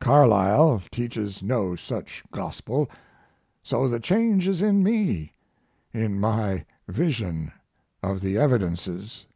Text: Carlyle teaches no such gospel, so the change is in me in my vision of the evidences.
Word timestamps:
Carlyle 0.00 0.80
teaches 0.90 1.42
no 1.42 1.76
such 1.76 2.24
gospel, 2.32 2.88
so 3.62 3.86
the 3.86 4.00
change 4.00 4.48
is 4.48 4.62
in 4.62 4.82
me 4.82 5.34
in 5.92 6.18
my 6.18 6.64
vision 6.88 7.52
of 8.02 8.22
the 8.22 8.38
evidences. 8.38 9.26